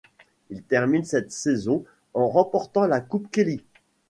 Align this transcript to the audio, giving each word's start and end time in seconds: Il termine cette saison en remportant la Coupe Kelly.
Il 0.49 0.63
termine 0.63 1.03
cette 1.03 1.31
saison 1.31 1.85
en 2.15 2.27
remportant 2.27 2.87
la 2.87 3.01
Coupe 3.01 3.29
Kelly. 3.29 3.61